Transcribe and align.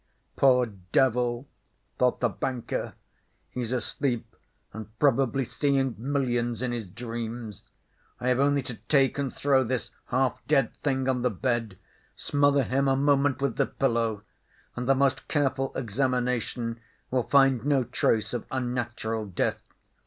"Poor 0.35 0.65
devil," 0.65 1.47
thought 1.99 2.21
the 2.21 2.29
banker, 2.29 2.95
"he's 3.51 3.71
asleep 3.71 4.35
and 4.73 4.87
probably 4.97 5.43
seeing 5.43 5.93
millions 5.95 6.63
in 6.63 6.71
his 6.71 6.87
dreams. 6.89 7.65
I 8.19 8.29
have 8.29 8.39
only 8.39 8.63
to 8.63 8.77
take 8.89 9.19
and 9.19 9.31
throw 9.31 9.63
this 9.63 9.91
half 10.07 10.41
dead 10.47 10.73
thing 10.77 11.07
on 11.07 11.21
the 11.21 11.29
bed, 11.29 11.77
smother 12.15 12.63
him 12.63 12.87
a 12.87 12.95
moment 12.95 13.43
with 13.43 13.57
the 13.57 13.67
pillow, 13.67 14.23
and 14.75 14.89
the 14.89 14.95
most 14.95 15.27
careful 15.27 15.71
examination 15.75 16.79
will 17.11 17.21
find 17.21 17.63
no 17.63 17.83
trace 17.83 18.33
of 18.33 18.47
unnatural 18.49 19.27
death. 19.27 19.61